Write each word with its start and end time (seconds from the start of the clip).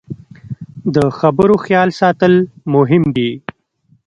د 0.95 0.97
خبرو 1.19 1.55
خیال 1.65 1.89
ساتل 2.01 2.33
مهم 2.73 3.03
دي 3.15 3.31